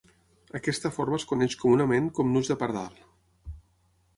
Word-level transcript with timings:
Aquesta 0.59 0.91
forma 0.95 1.19
es 1.21 1.25
coneix 1.31 1.57
comunament 1.65 2.07
com 2.21 2.33
nus 2.37 2.51
de 2.53 2.59
pardal. 2.63 2.99